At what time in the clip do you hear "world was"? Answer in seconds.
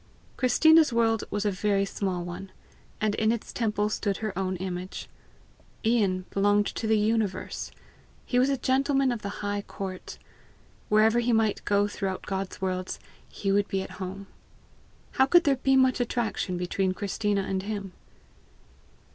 0.91-1.45